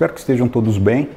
[0.00, 1.10] Espero que estejam todos bem.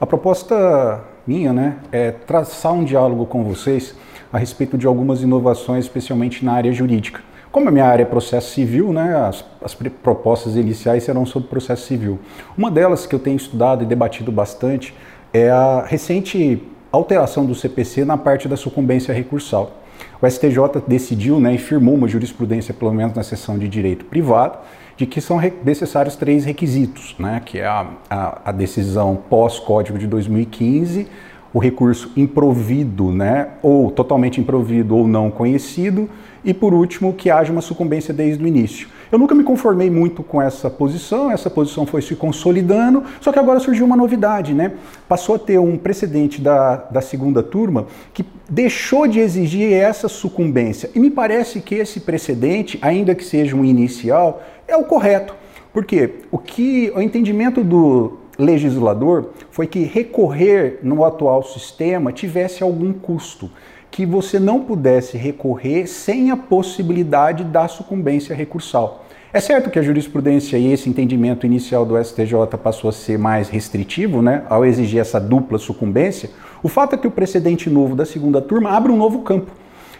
[0.00, 3.94] A proposta minha né, é traçar um diálogo com vocês
[4.32, 7.20] a respeito de algumas inovações, especialmente na área jurídica.
[7.52, 11.86] Como a minha área é processo civil, né, as, as propostas iniciais serão sobre processo
[11.86, 12.18] civil.
[12.58, 14.92] Uma delas que eu tenho estudado e debatido bastante
[15.32, 19.70] é a recente alteração do CPC na parte da sucumbência recursal.
[20.20, 24.58] O STJ decidiu né, e firmou uma jurisprudência, pelo menos na seção de direito privado,
[24.96, 30.06] de que são necessários três requisitos, né, que é a, a, a decisão pós-código de
[30.06, 31.06] 2015,
[31.52, 36.08] o recurso improvido, né, ou totalmente improvido ou não conhecido,
[36.44, 38.88] e por último, que haja uma sucumbência desde o início.
[39.10, 43.38] Eu nunca me conformei muito com essa posição, essa posição foi se consolidando, só que
[43.38, 44.72] agora surgiu uma novidade, né?
[45.08, 50.90] Passou a ter um precedente da, da segunda turma que deixou de exigir essa sucumbência.
[50.94, 55.34] E me parece que esse precedente, ainda que seja um inicial, é o correto.
[55.72, 62.92] Porque o que o entendimento do legislador foi que recorrer no atual sistema tivesse algum
[62.92, 63.50] custo,
[63.90, 69.04] que você não pudesse recorrer sem a possibilidade da sucumbência recursal.
[69.32, 73.48] É certo que a jurisprudência e esse entendimento inicial do STJ passou a ser mais
[73.48, 76.30] restritivo, né, ao exigir essa dupla sucumbência.
[76.62, 79.50] O fato é que o precedente novo da segunda turma abre um novo campo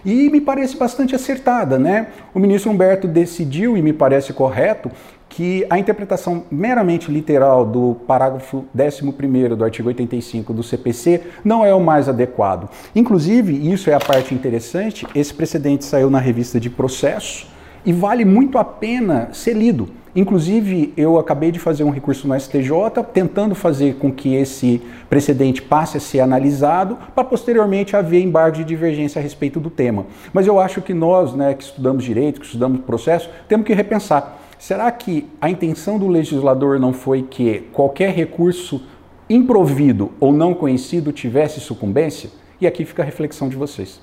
[0.06, 1.78] e me parece bastante acertada.
[1.78, 2.06] Né?
[2.32, 4.90] O ministro Humberto decidiu, e me parece correto,
[5.28, 11.74] que a interpretação meramente literal do parágrafo 11 do artigo 85 do CPC não é
[11.74, 12.70] o mais adequado.
[12.94, 17.48] Inclusive, isso é a parte interessante, esse precedente saiu na revista de processo
[17.84, 19.88] e vale muito a pena ser lido.
[20.16, 22.72] Inclusive, eu acabei de fazer um recurso no STJ
[23.12, 28.64] tentando fazer com que esse precedente passe a ser analisado para posteriormente haver embargo de
[28.64, 30.06] divergência a respeito do tema.
[30.32, 34.40] Mas eu acho que nós, né, que estudamos direito, que estudamos processo, temos que repensar.
[34.58, 38.82] Será que a intenção do legislador não foi que qualquer recurso
[39.28, 42.30] improvido ou não conhecido tivesse sucumbência?
[42.58, 44.00] E aqui fica a reflexão de vocês.